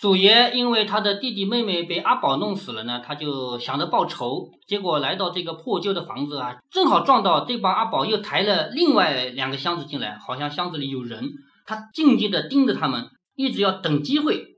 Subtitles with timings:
[0.00, 11.28] 祖爷因为他的弟弟妹妹被阿宝弄死了呢，他就想着报仇，结果来到这个破旧的房子啊，正好撞到这帮阿宝又抬了另外两个箱子进来，好像箱子里有人，
[11.66, 14.56] 他静静地盯着他们，一直要等机会。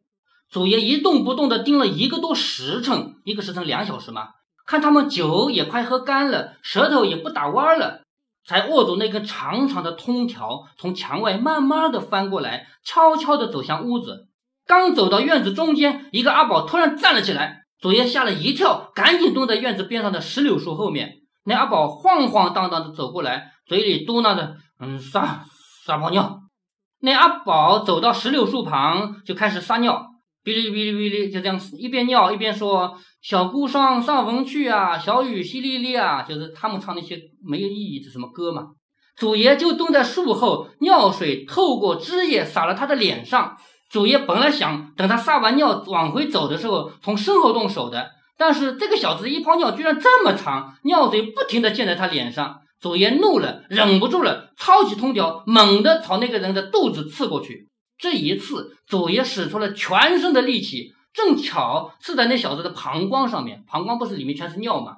[0.49, 4.29] 祖爷一动不动地盯了一个多时辰，一个时辰两小时嘛，
[4.65, 8.03] 看他们酒也快喝干了，舌头也不打弯了，
[8.47, 14.29] 才握住那根长长的通条，从墙外慢慢地翻过来，悄悄地走向屋子。
[14.81, 21.19] 刚走到院子中间，一个阿宝突然站了起来，祖爷吓了一跳，赶紧蹲在院子边上的石榴树后面。
[21.45, 25.45] 那阿宝晃晃荡荡的走过来，嘴里嘟囔着：“嗯，撒
[25.85, 26.41] 撒泡尿。”
[27.01, 30.07] 那阿宝走到石榴树旁，就开始撒尿，
[30.45, 38.69] 哔哩哔哩哔哩，就这样一边尿一边说：“小姑上上坟去啊，小雨淅沥沥啊。”就是他们唱那些没有意义的什么歌嘛。
[39.17, 43.55] 祖爷就蹲在树后，尿水透过枝叶洒了他的脸上。
[43.93, 52.61] 祖爷本来想等他撒完尿往回走的时候，从身后动手的，但是这个小子一泡尿居然这么长，尿水不停地溅在他脸上。
[52.81, 57.69] 祖爷怒了，忍不住了，抄起通条，猛地朝那个人的肚子刺过去。
[57.99, 63.63] 这一次，祖爷使出了全身的力气，正巧刺在那小子的膀胱上面。
[63.71, 64.95] 膀胱不是里面全是尿吗？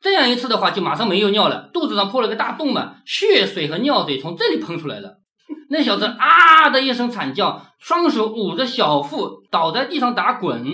[0.00, 5.18] 这样一次的话，就马上没有尿了，肚子上破了个大洞嘛，血水和尿水从这里喷出来了。
[5.70, 10.64] 那小子啊的一声惨叫，双手捂着小腹，倒在地上打滚。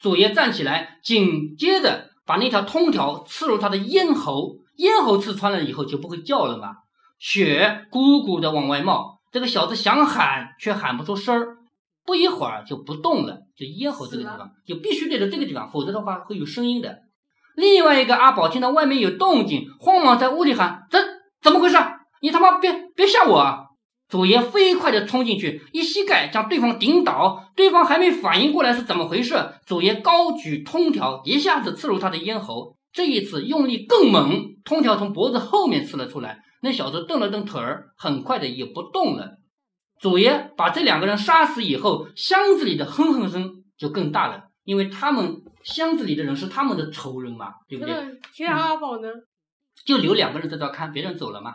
[0.00, 6.68] 祖爷站起来，紧接着把那条通条刺入他的咽喉，咽喉刺穿了以后就不会叫了嘛，
[7.18, 9.20] 血咕咕的往外冒。
[9.32, 11.56] 这个小子想喊却喊不出声儿，
[12.04, 16.98] 不一会儿就不动了，就咽喉这个地方就必须对着这个地方，否则的话会有声音的。
[17.56, 20.98] 另外一个阿宝听到外面有动静，慌忙在屋里喊：“这
[21.40, 21.76] 怎么回事？
[22.20, 23.63] 你他妈别别吓我！”
[24.08, 27.50] 祖爷飞快地冲进去，一膝盖将对方顶倒。
[27.56, 29.34] 对方还没反应过来是怎么回事，
[29.66, 32.76] 祖爷高举通条，一下子刺入他的咽喉。
[32.92, 36.42] 这一次用力更猛，通条从脖子后面刺了出来。
[36.62, 39.38] 那小子蹬了蹬腿儿，很快的也不动了。
[40.00, 47.94] 祖爷把这两个人杀死以后，箱子里的哼哼声就更大了，因为他们箱子里的人是他们的仇人嘛，对不对？
[48.32, 49.08] 其他阿宝呢？
[49.84, 51.54] 就留两个人在这看，别人走了嘛。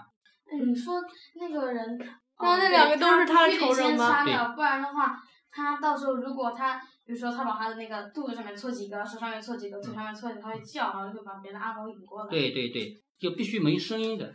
[0.51, 0.95] 你说
[1.39, 1.99] 那个人。
[2.41, 4.23] 那那两个都是他的仇人吗？
[4.55, 5.19] 不然的话，
[5.51, 12.29] 他到时候如果他，比如说他把他的那个肚子上面戳几个，手上面戳几个，腿上面戳几个，他会叫，然后就会把别的阿宝引过来。
[12.29, 14.33] 对对对，就必须没声音的。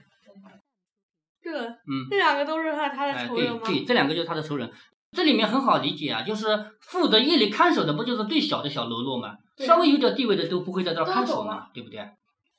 [1.42, 3.60] 这，嗯，这两个都是他他的仇人吗？
[3.64, 4.70] 对对，这两个就是他的仇人。
[5.12, 6.46] 这里面很好理解啊，就是
[6.80, 9.34] 负责夜里看守的，不就是最小的小喽啰吗？
[9.58, 12.04] 稍微有点地位的都不会在这看守嘛，对不对？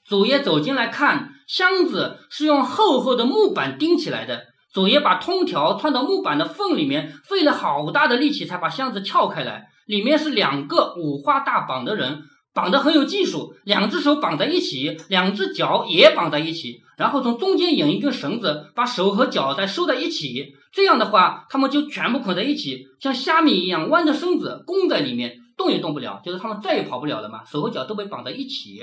[0.06, 4.46] 祖爷走进来看，箱子是用厚厚的木板钉起来的。
[4.76, 9.70] 祖爷把通条穿到木板的缝里面，费了好大的力气才把箱子撬开来。
[9.86, 20.54] 里面是两个五花大绑的人，绑得很有技术，两只手绑在一起，两只脚也绑在一起，然后从中间引一根绳子，把手和脚再收在一起。
[20.74, 28.82] 这样的话，他们就全部捆在一起，像虾米一样弯着身子弓在里面，动也动不了，就是他们再也跑不了了嘛，手和脚都被绑在一起。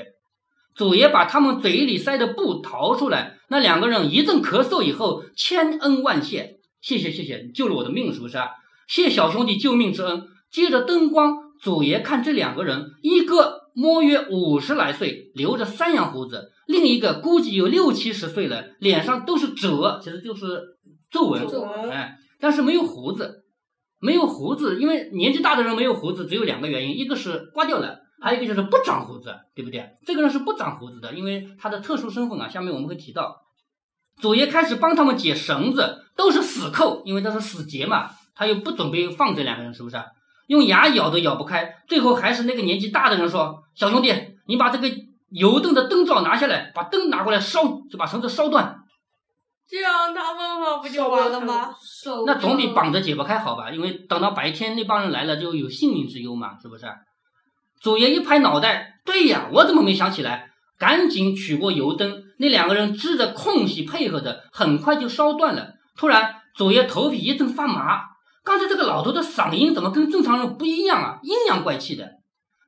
[0.75, 8.39] 祖爷把他们嘴里塞的布掏出来，那两个人一阵咳嗽以后，千恩万谢，谢谢谢谢，救了我的命，是不是？
[8.89, 10.25] 谢小兄弟救命之恩。
[10.51, 20.77] 借着灯光，祖爷看这两个人，一个摸约五十来岁，留着山羊胡子；另一个估计有六七十岁了，脸上都是褶，其实就是
[21.11, 23.45] 皱纹，哎，但是没有胡子，
[23.99, 28.02] 没有胡子，因为年纪大的人没有胡子，只有两个原因，一个是刮掉了。
[28.23, 29.97] 还有一个就是不长胡子，对不对？
[30.07, 32.49] 这个人是不长胡子的，因为他的特殊身份啊。
[32.49, 33.43] 下面我们会提到，
[34.21, 38.11] 祖爷开始帮他们解绳子，都是死扣，因为这是死结嘛。
[38.35, 39.97] 他又不准备放这两个人，是不是？
[40.47, 41.83] 用牙咬都咬不开。
[41.89, 44.13] 最后还是那个年纪大的人说：“小兄弟，
[44.47, 44.89] 你把这个
[45.31, 48.79] 油灯的灯罩拿下来，把灯拿过来烧，就把绳子烧断。”
[49.69, 51.71] 这样他们不就完了吗？
[52.27, 53.71] 那总比绑着解不开好吧？
[53.71, 56.87] 因为等到白天那帮人来了，就有性命之忧嘛，是不是？
[57.83, 60.51] 祖爷一拍脑袋，对呀，我怎么没想起来？
[60.79, 65.75] 赶紧取过油灯，那两个人支着空隙配合着，很快就烧断了。
[65.97, 68.01] 突然，祖爷头皮一阵发麻，
[68.45, 71.19] 刚才这个老头的嗓音怎么跟正常人不一样啊？
[71.23, 72.09] 阴阳怪气的。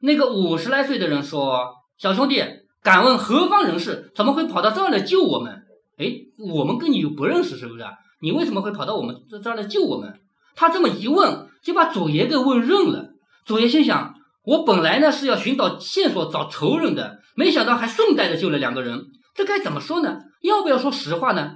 [0.01, 2.43] 那个五十来岁的人说：“小兄弟，
[2.83, 4.11] 敢问何方人士？
[4.17, 5.63] 怎么会跑到这儿来救我们？
[5.97, 6.07] 哎，
[6.53, 7.85] 我们跟你又不认识，是不是？
[8.21, 10.13] 你为什么会跑到我们这这儿来救我们？”
[10.57, 13.11] 他这么一问，就把祖爷给问愣了。
[13.45, 14.15] 祖爷心想。
[14.45, 19.01] 我本来呢是要寻找线索找仇人的，没想到还顺带着救了两个人，
[19.35, 20.19] 这该怎么说呢？
[20.43, 21.55] 要不要说实话呢？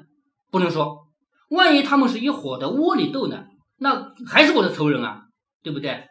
[0.50, 1.06] 不能说，
[1.50, 3.44] 万一他们是一伙的窝里斗呢？
[3.78, 5.22] 那还是我的仇人啊，
[5.62, 6.06] 对不对？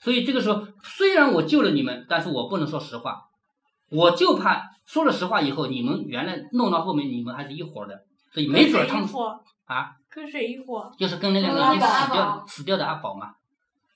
[0.00, 3.16] 所以这个时候，虽然我救了你们，但是我不能说实话，
[3.90, 7.94] 我就怕说了实话以后，你们原来弄到后面，你们还是一伙的，
[8.32, 9.06] 所以没准他们
[9.66, 10.90] 啊，跟谁一伙？
[10.98, 13.28] 就是跟那两个已经死掉死掉的阿宝嘛。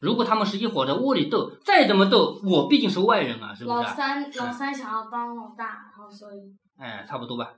[0.00, 3.76] 如果他们是一伙的窝里斗，再怎么斗，我毕竟是外人啊，是不是？
[3.76, 7.50] 老三老三想要帮老大，然后所以哎，差不多吧。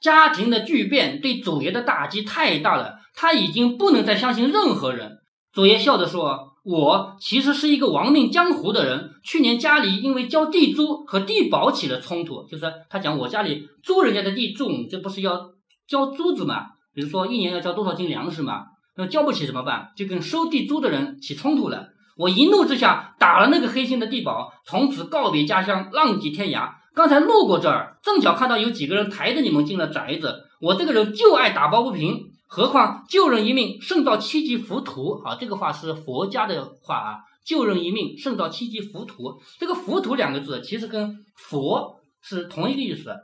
[0.00, 5.18] 家庭的巨变对祖爷的打击太大了，他已经不能再相信任何人。
[5.52, 6.46] 祖爷笑着说。
[6.64, 9.10] 我其实是一个亡命江湖的人。
[9.24, 15.48] 去年家里因为交地租和地保起了冲突，就是他讲我家里租人家的地种，这不是要
[15.86, 16.66] 交租子嘛？
[16.92, 18.66] 比如说一年要交多少斤粮食嘛？
[18.98, 19.92] 那交不起怎么办？
[19.96, 21.90] 就跟收地租的人起冲突了。
[22.16, 26.72] 我一怒之下打了那个黑心的地保，从此告别家乡，浪迹天涯。
[26.94, 30.46] 刚才路过这儿，正巧看到有几个人抬着你们进了宅子。
[30.60, 32.32] 我这个人就爱打抱不平。
[32.48, 35.36] 何况救人一命胜造七级浮屠啊！
[35.38, 39.40] 这个话是佛家的话啊，救人一命胜造七级浮屠。
[39.60, 43.14] 这个浮屠两个字其实跟佛是同一个意思，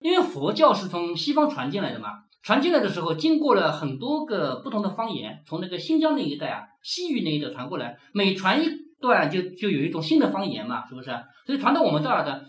[0.00, 2.10] 因为佛教是从西方传进来的嘛，
[2.46, 8.70] 传进来的时候经过了很多个不同的方言，从那个新疆那一带啊，西域那一带传过来，每传一
[9.00, 11.10] 段就就有一种新的方言嘛，是不是？
[11.44, 12.44] 所以传到我们这儿的，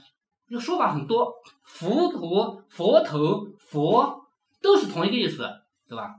[0.47, 1.33] 这说法很多，
[1.63, 4.21] 佛陀、佛头、佛
[4.61, 5.49] 都是同一个意思。
[5.89, 6.15] 对吧？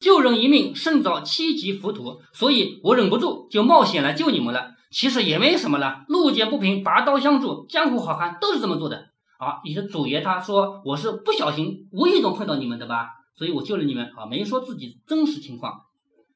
[0.00, 4.72] 救人一命胜造七级浮屠，所以我忍不住就冒险来救你们了。
[4.90, 9.11] 其实也没什么了，路见不平拔刀相助，江湖好汉都是这么做的。
[9.42, 14.06] 啊，你的祖爷他说我是不小心无意中碰到你们的吧，所以我救了你们。
[14.16, 15.80] 啊，没说自己真实情况。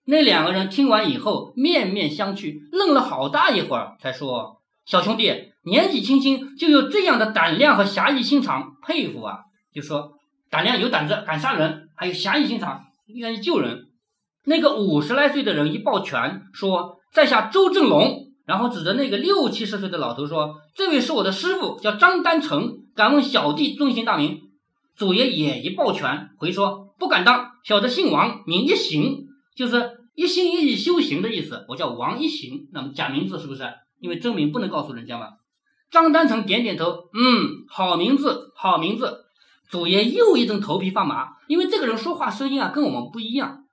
[0.06, 5.32] 那两个人听完以后面面相觑，愣了好大一会儿，才说：“小兄弟，
[5.64, 9.38] 年纪轻轻就有这样的胆量和侠义心肠，佩服啊！”
[9.72, 10.14] 就说。
[10.48, 13.88] 胆量有胆子，敢杀人，还有侠义心肠，愿意救人。
[14.44, 22.78] 那个五十来岁的人一抱拳说：“在下周正龙。”然后指着那个六七十岁的老头说：“这位是我的师傅，叫张丹成。
[22.96, 24.40] 敢问小弟尊姓大名？”
[24.96, 31.66] 祖爷也一抱拳回说：“不敢当，小的姓王，名一行，就是一心一意修行的意思。
[31.68, 32.68] 我叫王一行。
[32.72, 33.62] 那么假名字是不是？
[34.00, 35.28] 因为真名不能告诉人家嘛。”
[35.92, 39.26] 张丹成点点头：“嗯，好名字，好名字。”
[39.68, 43.64] 祖爷又一阵头皮发麻，因为这个人说话声音啊跟我们不一样。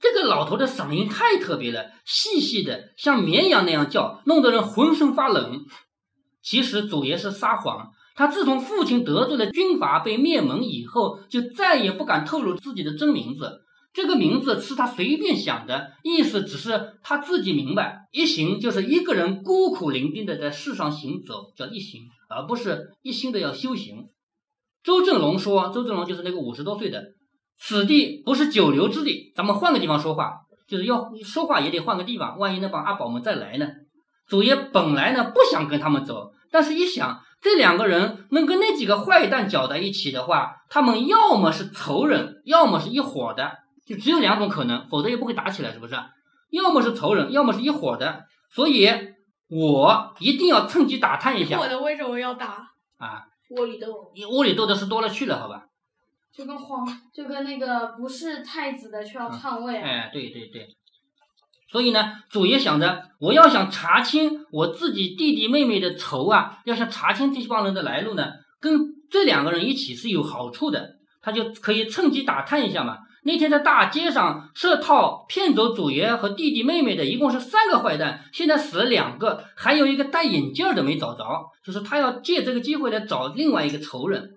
[0.00, 5.64] 这个老头的嗓音太特别了，细细的像绵羊那样叫，弄得人浑身发冷。
[6.42, 13.62] 其实祖爷是撒谎，他自从父亲得罪了军阀被灭门以后，就再也不敢透露自己的真名字。
[13.94, 18.08] 这个名字是他随便想的，意思只是他自己明白。
[18.12, 24.04] 一行就是一个人孤苦伶仃的在世上行走，叫一行，而不是一心的要修行。
[24.84, 27.02] 周正龙说：“周正龙就是那个五十多岁的，
[27.58, 30.32] 此地不是久留之地，咱们换个地方说话，
[30.68, 32.38] 就是要说话也得换个地方。
[32.38, 33.66] 万一那帮阿宝们再来呢？”
[34.28, 43.52] 祖爷本来呢不想跟他们走，但是一想，这两个人能跟那几个坏蛋搅在一起的话，他们要么是仇人，要么是一伙的，
[43.86, 45.94] 就只有两种可能，否则也不会打起来，是不是？
[46.50, 48.24] 要么是仇人，要么是一伙的。
[48.50, 48.88] 所以，
[49.48, 51.58] 我一定要趁机打探一下。
[51.58, 53.24] 我的为什么要打啊？
[53.50, 55.64] 窝里斗，你窝里斗的是多了去了，好吧？
[56.32, 59.76] 就跟皇，就跟那个不是太子的却要篡位。
[59.76, 60.68] 哎，对对对。
[61.70, 68.72] 所以呢，祖爷想着，我要想查清我自己弟弟妹妹的仇啊，要想查清这帮人的来路呢，跟
[69.10, 72.98] 这两个人一起是有好处的，他就可以趁机打探一下嘛。
[73.22, 81.24] 那天在大街上设套骗走祖爷和弟弟妹妹的，一共是三个坏蛋，现在死了两个，还有一个戴眼镜的没找着，
[81.62, 84.30] 就是他要借这个机会来找另外一个仇人。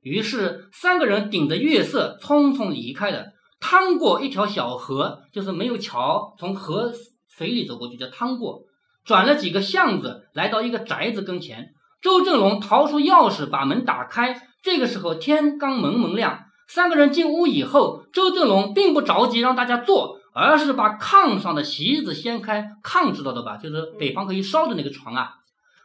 [0.00, 3.26] 于是三个人顶着月色匆匆离开了，
[3.60, 6.92] 趟过一条小河，就是没有桥，从河
[7.28, 8.62] 水里走过去叫趟过，
[9.04, 11.70] 转了几个巷子，来到一个宅子跟前。
[12.00, 16.44] 周正龙掏出钥匙把门打开，这个时候天刚蒙蒙亮。
[16.68, 22.72] 三个人进屋以后，周正龙并不着急让大家坐，而是把炕上的席子掀开。
[22.84, 23.56] 炕知道的吧？
[23.56, 25.30] 就是北方可以烧的那个床啊。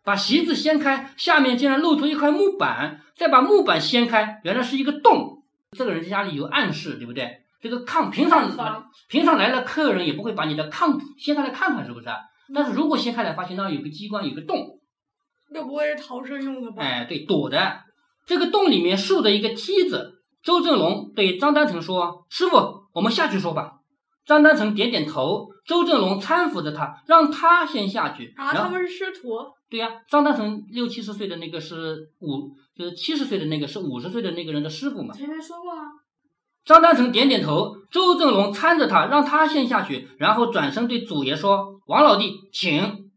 [0.03, 3.01] 把席子掀开，下面竟然露出一块木板。
[3.15, 5.43] 再把木板掀开，原来是一个洞。
[5.71, 7.42] 这个人家里有暗室，对不对？
[7.63, 8.51] 这个炕平常
[9.07, 12.07] 平常来了客人也不会把你的炕掀开来看看，是不是？
[12.53, 14.81] 但是如果掀开来发现那有个机关，有个洞，
[15.49, 16.83] 那不会是逃生用的吧？
[16.83, 17.79] 哎，对，躲的。
[18.25, 20.11] 这个洞里面竖着一个梯子。
[20.43, 22.57] 周正龙对张丹成说：“师傅，
[22.93, 23.71] 我们下去说吧。”
[24.27, 25.47] 张丹成点点头。
[25.65, 28.33] 周正龙搀扶着他，让他先下去。
[28.35, 29.37] 啊，他们是师徒。
[29.69, 35.13] 对呀，张丹成六七十岁的那个是五，就是七十岁的那个是五十岁的那个人的师傅嘛。
[35.13, 35.77] 前面说过啊。
[36.65, 37.75] 张丹成点点头。
[37.91, 43.11] 周正龙搀着他，让他先下去，然后转身对祖爷说：“王老弟，请。”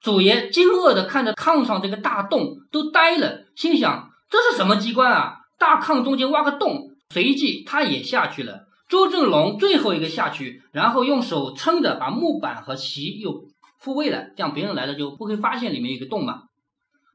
[0.00, 5.38] 祖爷惊愕地看着炕上这个大洞，都呆了，心想这是什么机关啊？
[5.58, 8.60] 大炕中间挖个洞，随即他也下去了。
[8.88, 13.44] 周正龙最后一个下去，然后用手撑着，把木板和席又
[13.80, 16.44] 复位了，这样别人来了就不会发现里面有个洞嘛。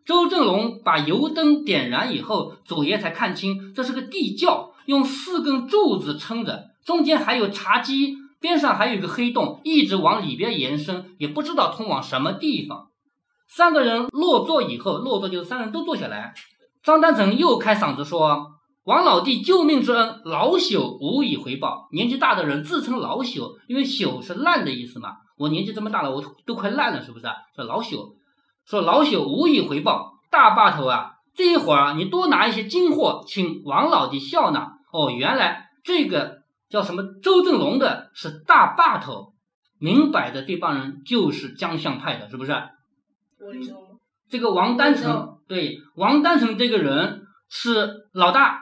[0.05, 12.87] 周正龙把油灯点燃以后，祖爷才看清这是个地窖，用四根柱子撑着，中间还有茶几，边上还有一个黑洞，一直往里边延伸，也不知道通往什么地方。
[13.47, 16.33] 三个人落座以后，落座就是三人都坐下来。
[16.83, 18.51] 张丹成又开嗓子说
[18.85, 21.87] ：“王老弟救命之恩，老朽无以回报。
[21.91, 25.13] 年纪大的人自称老朽，因为朽是烂的意思嘛。
[25.37, 27.25] 我年纪这么大了，我都快烂了，是不是？
[27.55, 28.13] 说老朽。”
[28.65, 31.11] 说老朽无以回报，大坝头啊！
[31.35, 34.74] 这一会儿你多拿一些金货，请王老弟笑纳。
[34.95, 39.33] 哦，原来这个叫什么周正龙的是大把头，
[39.77, 42.53] 明摆着这帮人就是江相派的，是不是？
[44.29, 48.59] 这个王丹成对王丹成这个人是老大，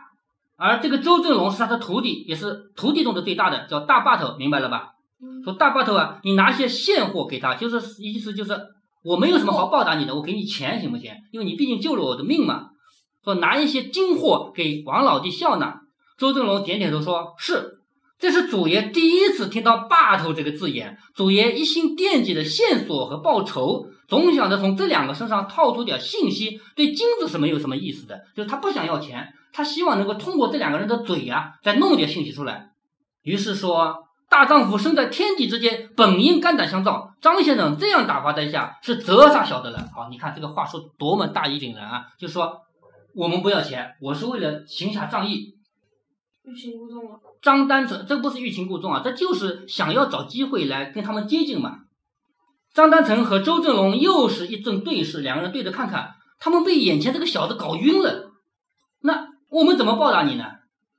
[0.57, 4.93] 而这个周正龙是他的徒弟，也是徒弟中的最大的，叫大把头，明白了吧？
[5.43, 8.59] 说大把头啊，你拿些现货给他，就是意思就是。
[9.05, 11.11] 我没有什么好报答你的，我给你钱行不行？
[11.31, 12.69] 因为你毕竟救了我的命嘛。
[13.21, 15.81] 说拿一些金货给王老弟笑纳。
[16.17, 17.79] 周正龙点点头说：“是，
[18.19, 20.97] 这是祖爷第一次听到‘霸头’这个字眼。
[21.15, 26.59] 祖爷一心惦记着线索和报仇，总想着从这两个身上套出点信息。
[26.75, 32.71] 对金子是没有什么意思的，就是他不想要钱，他希望能够通过这两个人的嘴呀，再弄点信息出来。
[33.21, 37.13] 于是说。”大丈夫生在天地之间，本应肝胆相照。
[37.21, 39.87] 张先生这样打发在下，是折煞小的了？
[39.93, 42.05] 好，你看这个话说多么大义凛然啊！
[42.17, 42.61] 就说
[43.13, 45.52] 我们不要钱，我是为了行侠仗义。
[46.43, 51.79] 欲擒故纵啊张丹成，这不是欲擒故纵啊，这就是想要找机会来跟他们接近嘛。
[52.73, 58.31] 张丹成和周正龙又是一阵对视，两个人对着看看，他们被眼前这个小子搞晕了。
[59.01, 60.45] 那我们怎么报答你呢？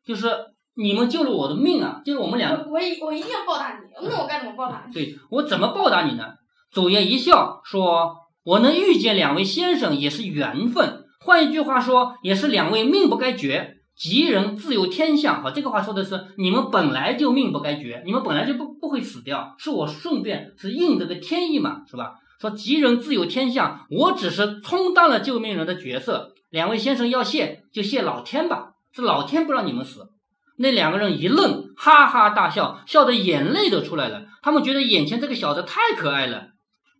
[0.04, 0.28] 就是。
[0.76, 2.02] 你们救了我的命啊！
[2.04, 4.08] 就是我们两个，我一我一定要报答你。
[4.08, 4.92] 那我该怎么报答你？
[4.92, 6.24] 对我怎么报答你呢？
[6.72, 13.76] 祖爷一笑说：“我能遇见两位先生也是缘分，换一句话说，也是两位命不该绝。
[13.96, 15.42] 吉人自有天相。
[15.42, 22.14] 好，这个话说的是你们本来就命不该绝，你们本来就不不会死掉，是我顺便是应这个天意嘛，是吧？
[22.40, 26.34] 说吉人自有天相，我只是充当了救命人的角色。
[26.50, 30.08] 两位先生要谢就谢老天吧，是老天不让你们死。”
[30.56, 34.26] 那两个人一愣，哈哈大笑，笑得眼泪都出来了。
[34.40, 36.50] 他们觉得眼前这个小子太可爱了。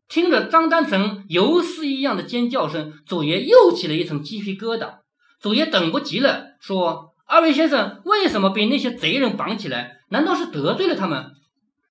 [0.08, 5.03] 听着张丹成游丝一样的尖叫声，祖爷又起了一层鸡皮疙瘩。
[5.44, 9.98] 祖爷等不及了，说：“二位先生，为什么被那些贼人绑起来？
[10.08, 11.32] 难道是得罪了他们？”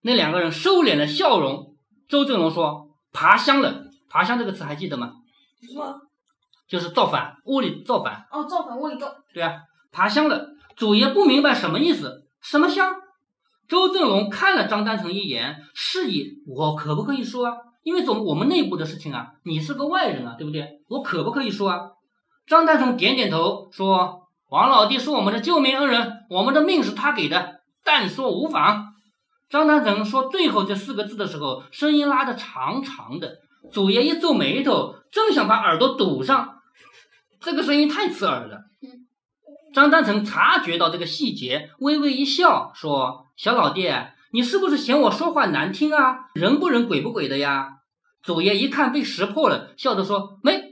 [0.01, 1.75] 那两个人收敛了笑容。
[2.10, 3.83] 周正龙说：“爬香了。
[4.10, 5.12] 爬香这个词还记得吗？
[5.72, 5.93] 什么？
[6.67, 8.25] 就是造反，窝里造反。
[8.31, 9.05] 哦，造反窝里斗。
[9.36, 9.53] 对啊，
[9.91, 12.91] 爬香了。”祖爷不明白什么意思，什么香？
[13.67, 17.53] 周正龙看了张丹成一眼，示意我可不可以说啊？
[17.83, 20.67] 因为总我们内部的事情啊，你是个外人啊，对不对？
[20.88, 21.81] 我可不可以说啊？
[22.45, 28.93] 张丹成点点头说：“王老弟是我们的救命恩人，我们的命是他给的，但说无妨。”
[29.50, 33.38] 张丹成说最后这四个字的时候，声音拉得长长的。
[33.71, 36.55] 祖爷一皱眉头，正想把耳朵堵上，
[37.39, 38.62] 这个声音太刺耳了。
[39.73, 43.89] 张丹成察觉到这个细节，微微一笑，说：“小老弟，
[44.31, 46.25] 你是不是嫌我说话难听啊？
[46.33, 47.69] 人不人，鬼不鬼的呀？”
[48.21, 50.62] 祖爷一看被识破了，笑着说：“没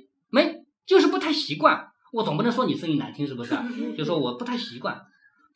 [1.32, 1.88] 太习惯。
[2.12, 3.56] 我总不能说你声音难听，是不是？
[3.98, 5.02] 就说我不太习惯。”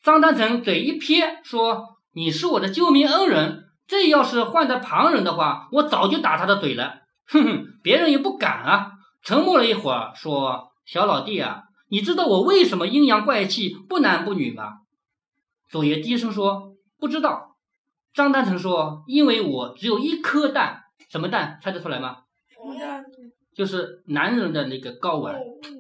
[0.02, 1.84] 张丹成嘴一撇，说
[2.16, 7.02] ：“你是我的救命恩人，这要是换在旁人的话，我早就打他的嘴了。
[7.28, 8.92] 哼哼，别人也不敢啊。”
[9.22, 14.74] 沉默了一会儿，说：“小老弟啊。”你知道我为什么阴阳怪气不男不女吗？
[15.70, 17.58] 左爷低声说：“不知道。”
[18.14, 21.60] 张丹成说：“因为我只有一颗蛋，什么蛋？
[21.62, 22.20] 猜得出来吗？
[22.54, 23.04] 什么蛋？
[23.56, 25.36] 就是男人的那个睾丸，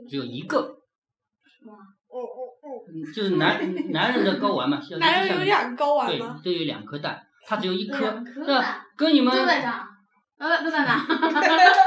[0.09, 0.57] 只有一个。
[0.59, 2.65] 哦哦哦。
[3.13, 3.59] 就是男
[3.91, 4.79] 男人的睾丸嘛。
[4.99, 6.39] 男人有两睾丸吗？
[6.43, 8.23] 对，都有两颗蛋，他只有一颗。
[8.47, 9.35] 那跟你们。
[9.35, 9.87] 都在哪？
[10.37, 11.05] 呃，都在哪？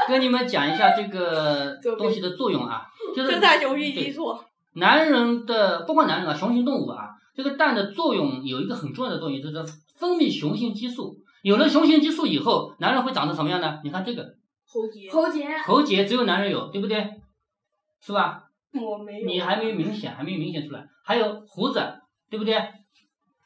[0.07, 2.81] 跟你们讲一下这个 东西的作用啊。
[3.15, 4.37] 就是正在雄性激素，
[4.75, 9.63] 男人的不光男人啊，雄性动物啊，这个蛋的作用有一个很重要的作用，就是
[9.97, 11.15] 分泌雄性激素。
[11.41, 13.79] 有了雄性激素以后，男人会长成什么样呢？
[13.83, 14.25] 你看这个
[14.71, 17.09] 喉结，喉结，喉结只有男人有，对不对？
[17.99, 18.43] 是吧？
[18.73, 20.85] 我没有，你还没有明显，还没有明显出来。
[21.03, 21.81] 还有胡子，
[22.29, 22.55] 对不对？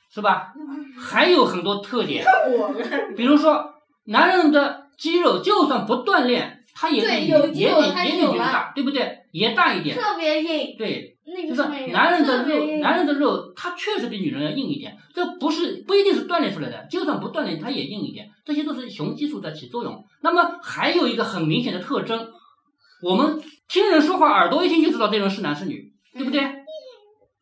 [0.10, 0.54] 是吧？
[1.00, 2.26] 还有很多特点，
[3.16, 3.74] 比如说
[4.06, 6.60] 男人的肌肉就算不锻炼。
[6.76, 9.20] 他也有也比也比女人大，对不对？
[9.32, 10.76] 也大一点，特别硬。
[10.76, 14.98] 对，就是男人的肉，男人的肉，它确实比女人要硬一点。
[15.14, 18.30] 这不是不一定是锻炼出来的，就算不锻炼，它也硬一点。
[18.44, 20.06] 这些都是雄激素在起作用。
[20.22, 22.30] 那么还有一个很明显的特征，
[23.02, 26.42] 我们听人说话，耳朵一听就知道这人是男是女，对不对？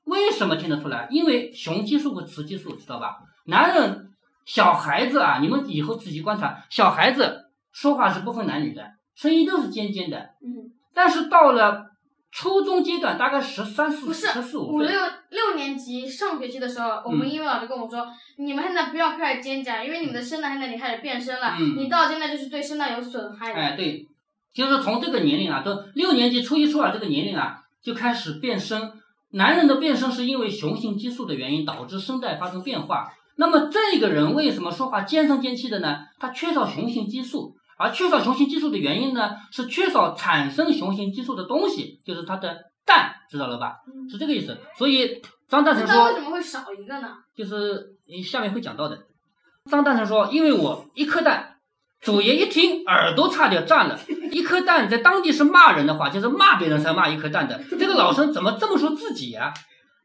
[0.06, 1.08] 为什么听得出来？
[1.10, 3.18] 因为雄激素和雌激素，知道吧？
[3.46, 4.12] 男人
[4.46, 8.84] 小孩子啊，你们以后仔细观察，小孩子说话是不分男女的。
[9.14, 11.91] 声音都是尖尖的，嗯，但是到了
[12.32, 14.90] 初中阶段，大概十三四、十四五、五六
[15.30, 18.08] 六年级上学期的时候，我们英语老师跟我说，
[18.38, 23.60] 你们现在不要开始尖叫，因为你们的声带现在已经开始变声了，你到现在就是对声带有损害的。
[23.60, 24.08] 哎，对，
[24.54, 28.94] 就是从这个年龄啊，都六年级初一、初二这个年龄啊，就开始变声。
[29.34, 33.12] 男人的变声是因为雄性激素的原因导致声带发生变化。
[33.36, 36.00] 那么这个人为什么说话尖声尖气的呢？
[36.18, 37.56] 他缺少雄性激素。
[37.82, 43.78] 而缺少雄性激素的原因呢，是缺少产生雄性激素的东西，就是它的蛋，知道了吧？
[44.10, 44.56] 是这个意思。
[44.78, 45.20] 所以
[45.50, 47.10] 张大成说，为什么会少一个呢？
[47.36, 49.00] 就是下面会讲到的。
[49.70, 51.56] 张大成说，因为我一颗蛋，
[52.02, 54.00] 祖爷一听耳朵差点炸了。
[54.32, 57.60] 一颗蛋在当地是骂人的话，就是骂别人才骂一颗蛋的。
[57.72, 59.52] 这个老生怎么这么说自己呀？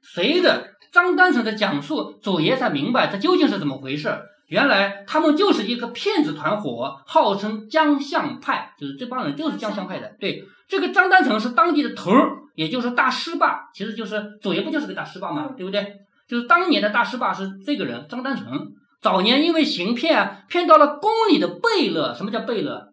[0.02, 4.09] 随着张丹成的讲述，祖爷才明白这究竟是怎么回事。
[4.46, 10.16] 原来他们就是一个骗子团伙，号称江相派，就是这帮人就是江相派的。
[10.20, 15.96] 对，这个张丹成是当地的头儿，也就是大师霸，其实就是左爷不就是个大师霸嘛，对不对？
[16.28, 18.72] 就是当年的大师霸是这个人张丹成。
[19.02, 22.14] 早年因为行骗，骗到了宫里的贝勒。
[22.14, 22.88] 什么叫贝勒？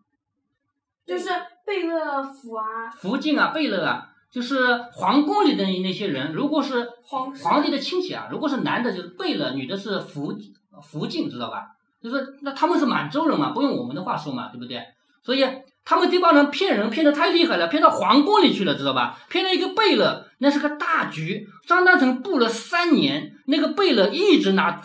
[1.05, 1.29] 就是
[1.65, 6.33] 贝勒府啊，福晋啊，贝勒啊，就是皇宫里的那些人。
[6.33, 10.33] 如果是皇皇帝的亲戚啊，如果是男的，就是贝勒；女的是福。
[10.81, 11.67] 福晋知道吧？
[12.01, 14.81] 就是那他们是满洲人嘛，不用我们的话说嘛，对不对？
[15.23, 15.45] 所以
[15.85, 19.17] 他们这帮人骗人骗得太厉害了，骗到皇宫里去了，知道吧？
[19.29, 21.47] 骗了一个贝勒，那是个大局。
[21.65, 24.81] 张丹成布了三年，那个贝勒一直拿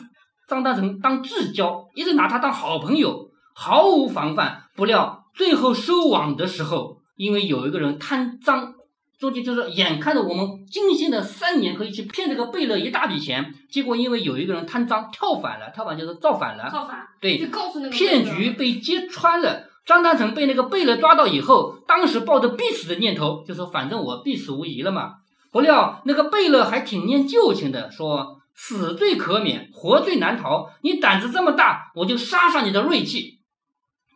[0.46, 4.62] 张丹成当至交，一直拿他当好朋友，毫无防范。
[4.77, 8.74] 不料最后收网的时候，因为有一个人贪赃。
[9.18, 19.64] 中间就是眼看着我们精心的三年可以去骗这个贝勒一大笔钱，结果因为有一个人贪赃跳反了，跳反就是造反了，造反对，就告诉那个骗局被揭穿了。
[19.85, 25.14] 张丹成被那个贝勒抓到以后，当时抱着必死的念头，就说反正我必死无疑了嘛。
[25.50, 30.68] 不料那个贝勒还挺念旧情的，说死罪可免，活罪难逃。
[30.83, 33.38] 你胆子这么大，我就杀上你的锐气。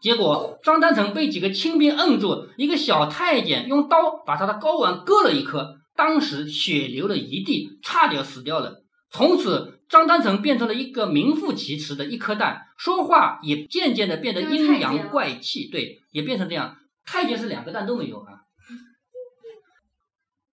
[0.03, 8.83] 结果张丹成被几个清兵摁住，一个小太监用刀把他的睾丸割了一颗，当时血流了一地，差点死掉了。
[9.13, 16.79] 从此，张丹成变成了一个名副其实的一颗蛋，说话也渐渐的变得阴阳怪气，对，也变成这样。
[17.07, 18.43] 太监是两个蛋都没有啊。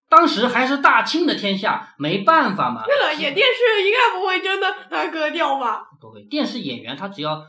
[0.10, 2.84] 当时还是大清的天下，没办法嘛。
[2.86, 5.88] 对了，演电视应该不会真的他割掉吧？
[6.00, 7.44] 不会，电视演员他只要。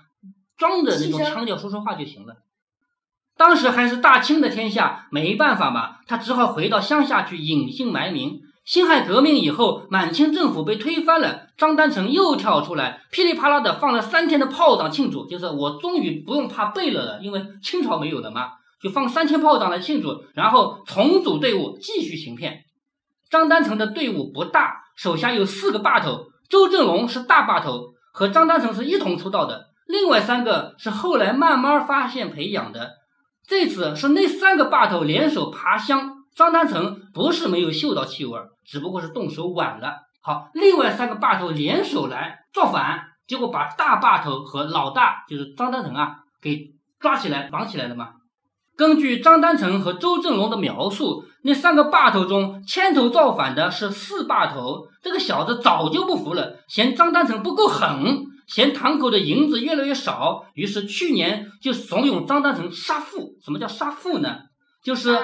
[0.60, 2.36] 装着那种腔调说说话就行了。
[3.38, 8.42] 当时还是大清的天下，没办法嘛，他只好回到乡下去隐姓埋名。
[8.66, 18.50] 辛亥革命以后，满清政府被推翻了，张丹成又跳出来，噼里啪啦的放了三天的炮仗庆祝，就是我终于不用怕贝勒了，因为清朝没有了嘛，
[18.82, 22.64] 就放三天炮仗来庆祝，然后重组队伍继续行骗。
[23.30, 29.69] 张丹成的队伍不大，手下有四个把头，周正龙是大把头，和张丹成是一同出道的。
[29.90, 32.92] 另外三个是后来慢慢发现培养的，
[33.46, 39.96] 这次是那三个霸头联手爬箱，张丹成不是没有嗅到气味，只不过是动手晚了。
[40.22, 48.10] 好，另外三个霸头联手来造反，结果把大霸头和老大就是张丹成啊给抓起来绑起来了嘛。
[48.76, 58.29] 根据张丹成和周正龙的描述，那三个霸头中牵头造反的是四霸头，这个小子早就不服了，嫌张丹成不够狠。
[58.50, 63.38] 嫌堂口的银子越来越少，于是去年就怂恿张大成杀父。
[63.44, 64.40] 什么叫杀父呢？
[64.82, 65.16] 就是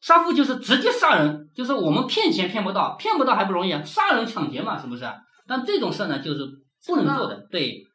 [0.00, 1.48] 杀父，就是直接杀人。
[1.54, 5.04] 就是我们骗钱骗不到，骗不到还不容易啊，杀人抢劫嘛，是不是？
[5.46, 6.48] 但这种事呢，就是
[6.84, 7.46] 不能做的。
[7.48, 7.86] 对，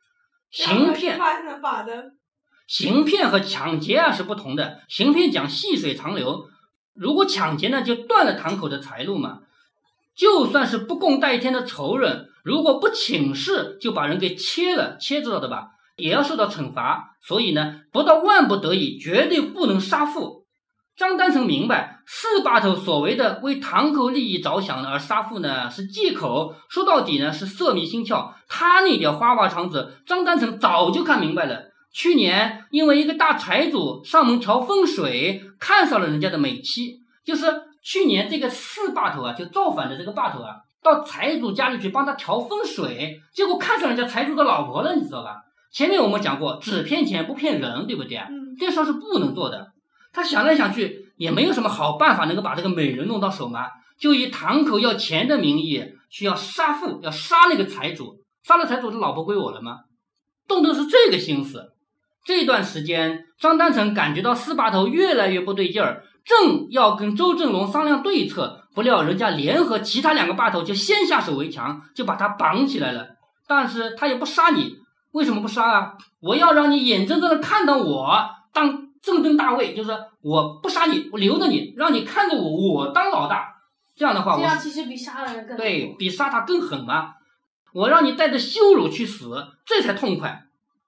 [0.50, 1.20] 行骗，
[2.66, 4.80] 行骗和抢劫啊是不同的。
[4.88, 6.48] 行骗讲细水长流，
[6.96, 9.40] 如果抢劫呢，就断了堂口的财路嘛。
[10.16, 12.29] 就算是不共戴天的仇人。
[12.50, 15.68] 如果不请示，就把人给切了，切知道的吧？
[15.98, 17.16] 也要受到惩罚。
[17.22, 20.48] 所以呢，不到万不得已，绝对不能杀父。
[20.98, 26.56] 张丹成明白，四把头所谓的为堂口利益着想而杀父呢，是借口。
[26.70, 28.34] 说到底呢，是色迷心窍。
[28.48, 31.70] 他那点花花肠子，张丹成早就看明白了。
[31.94, 37.46] 去年因为一个大财主上门调风水，看上了人家的美妻，就是
[37.84, 45.44] 去年这个四把头啊，就造反的这个把头啊，到财主家里去帮他调风水，结果看上人家财主的老婆了，你知道吧？
[45.72, 48.18] 前面我们讲过，只骗钱不骗人，对不对？
[48.18, 49.68] 嗯，这事儿是不能做的。
[50.12, 53.68] 他想来想去，也没有什么好办法能够把这个美人弄到手嘛，
[54.00, 59.82] 就以堂口要钱的名义，去要杀父，要杀那个财主，杀了财主，这老婆归我了吗？
[60.48, 61.74] 动的是这个心思。
[62.26, 73.08] 这段时间，张丹成感觉到四把头越来越不对劲儿，正要跟周正龙商量对策，不料人家联合其他两个霸头就先下手为强，就把他绑起来了。
[73.48, 74.76] 但是他也不杀你，
[75.12, 75.94] 为什么不杀啊？
[76.20, 83.56] 我要让你眼睁睁的看到我当正正大位，就是我不杀你，我留着你，让你看着我，我当老大。
[83.96, 87.14] 这样的话，这样其实比杀了人更对比杀他更狠嘛。
[87.74, 90.44] 我让你带着羞辱去死，这才痛快。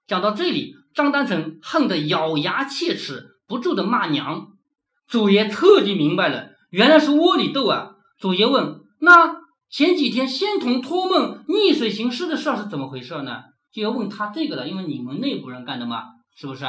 [0.06, 0.76] 讲到这里。
[0.94, 4.48] 张丹成恨得咬牙切齿，不住的骂娘。
[5.08, 7.96] 祖爷彻底明白了，原来是窝里斗啊！
[8.18, 16.04] 祖爷问：“那前几天仙童托梦逆水行尸的事是怎么回事呢？”就要问他这个了，因为你们内部人干的嘛，
[16.36, 16.66] 是不是？